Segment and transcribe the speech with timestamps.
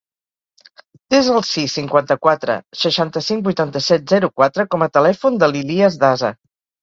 [1.15, 2.55] Desa el sis, cinquanta-quatre,
[2.85, 6.33] seixanta-cinc, vuitanta-set, zero, quatre com a telèfon de l'Ilyas Daza.